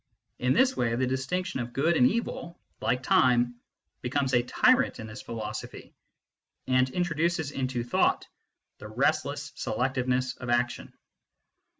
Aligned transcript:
In 0.39 0.53
this 0.53 0.75
way 0.75 0.95
the 0.95 1.05
distinction 1.05 1.59
of 1.59 1.73
good 1.73 1.95
and 1.95 2.07
evil, 2.09 2.59
like 2.81 3.03
time, 3.03 3.59
becomes 4.01 4.33
a 4.33 4.41
tyrant 4.41 4.99
in 4.99 5.05
this 5.05 5.21
philosophy, 5.21 5.93
and 6.65 6.89
introduces 6.89 7.51
into 7.51 7.83
thought 7.83 8.25
the 8.79 8.87
restless 8.87 9.51
selectiveness 9.55 10.35
of 10.37 10.49
action. 10.49 10.91